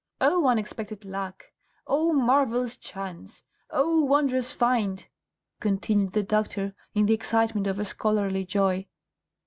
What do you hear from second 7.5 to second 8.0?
of a